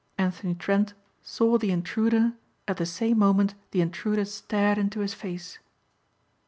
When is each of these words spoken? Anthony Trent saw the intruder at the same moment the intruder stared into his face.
Anthony 0.17 0.55
Trent 0.55 0.95
saw 1.21 1.59
the 1.59 1.69
intruder 1.69 2.33
at 2.67 2.77
the 2.77 2.87
same 2.87 3.19
moment 3.19 3.53
the 3.69 3.81
intruder 3.81 4.25
stared 4.25 4.79
into 4.79 5.01
his 5.01 5.13
face. 5.13 5.59